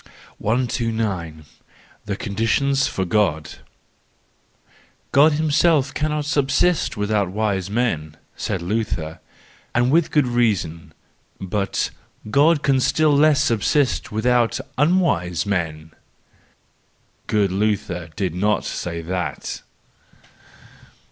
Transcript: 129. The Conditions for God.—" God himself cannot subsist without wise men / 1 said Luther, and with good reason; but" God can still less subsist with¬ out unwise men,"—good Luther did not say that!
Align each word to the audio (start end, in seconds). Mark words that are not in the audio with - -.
129. 0.39 1.45
The 2.05 2.15
Conditions 2.15 2.87
for 2.87 3.05
God.—" 3.05 3.57
God 5.11 5.33
himself 5.33 5.93
cannot 5.93 6.25
subsist 6.25 6.97
without 6.97 7.29
wise 7.29 7.69
men 7.69 8.13
/ 8.21 8.31
1 8.31 8.35
said 8.35 8.61
Luther, 8.63 9.19
and 9.75 9.91
with 9.91 10.09
good 10.09 10.25
reason; 10.25 10.95
but" 11.39 11.91
God 12.31 12.63
can 12.63 12.79
still 12.79 13.15
less 13.15 13.43
subsist 13.43 14.05
with¬ 14.05 14.25
out 14.25 14.59
unwise 14.75 15.45
men,"—good 15.45 17.51
Luther 17.51 18.09
did 18.15 18.33
not 18.33 18.65
say 18.65 19.03
that! 19.03 19.61